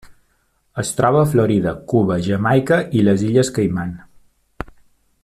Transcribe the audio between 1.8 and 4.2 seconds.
Cuba, Jamaica i les Illes Caiman.